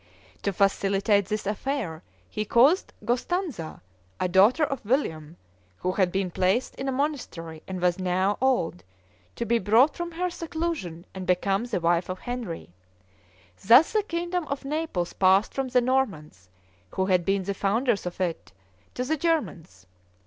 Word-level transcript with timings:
To 0.41 0.51
facilitate 0.51 1.27
this 1.27 1.45
affair, 1.45 2.01
he 2.27 2.43
caused 2.43 2.91
Gostanza, 3.05 3.81
a 4.19 4.27
daughter 4.27 4.63
of 4.63 4.83
William, 4.83 5.37
who 5.77 5.91
had 5.91 6.11
been 6.11 6.31
placed 6.31 6.73
in 6.73 6.87
a 6.87 6.91
monastery 6.91 7.61
and 7.67 7.79
was 7.79 7.99
now 7.99 8.39
old, 8.41 8.83
to 9.35 9.45
be 9.45 9.59
brought 9.59 9.95
from 9.95 10.13
her 10.13 10.31
seclusion 10.31 11.05
and 11.13 11.27
become 11.27 11.65
the 11.65 11.79
wife 11.79 12.09
of 12.09 12.17
Henry. 12.21 12.73
Thus 13.63 13.93
the 13.93 14.01
kingdom 14.01 14.47
of 14.47 14.65
Naples 14.65 15.13
passed 15.13 15.53
from 15.53 15.67
the 15.67 15.81
Normans, 15.81 16.49
who 16.89 17.05
had 17.05 17.23
been 17.23 17.43
the 17.43 17.53
founders 17.53 18.07
of 18.07 18.19
it, 18.19 18.51
to 18.95 19.03
the 19.03 19.17
Germans. 19.17 19.85